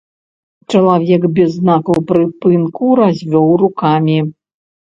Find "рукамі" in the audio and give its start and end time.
3.67-4.17